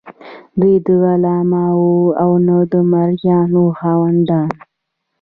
[0.59, 4.51] دوی نه غلامان وو او نه د مرئیانو خاوندان.